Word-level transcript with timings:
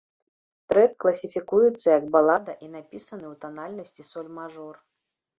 Трэк 0.71 0.93
класіфікуецца 1.03 1.87
як 1.99 2.07
балада 2.15 2.55
і 2.67 2.69
напісаны 2.75 3.25
ў 3.33 3.35
танальнасці 3.43 4.07
соль 4.13 4.31
мажор. 4.39 4.81